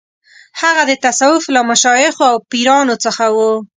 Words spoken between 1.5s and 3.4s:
له مشایخو او پیرانو څخه و.